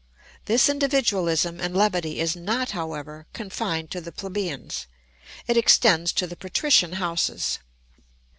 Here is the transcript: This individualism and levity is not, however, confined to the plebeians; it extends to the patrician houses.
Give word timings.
This 0.45 0.67
individualism 0.67 1.59
and 1.61 1.77
levity 1.77 2.19
is 2.19 2.35
not, 2.35 2.71
however, 2.71 3.27
confined 3.33 3.91
to 3.91 4.01
the 4.01 4.11
plebeians; 4.11 4.87
it 5.45 5.57
extends 5.57 6.11
to 6.13 6.25
the 6.25 6.35
patrician 6.35 6.93
houses. 6.93 7.59